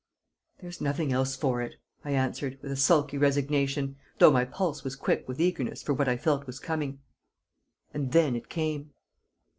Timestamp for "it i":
1.61-2.09